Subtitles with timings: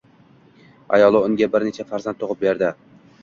[0.97, 2.73] Ayoli unga bir necha farzand tugʻib berdi